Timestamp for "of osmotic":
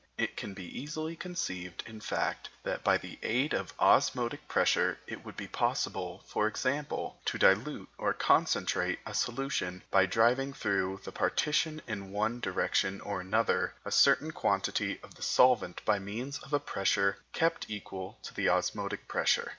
3.53-4.47